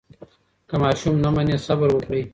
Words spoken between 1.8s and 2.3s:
وکړئ.